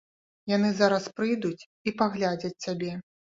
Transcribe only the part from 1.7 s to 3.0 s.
і паглядзяць цябе.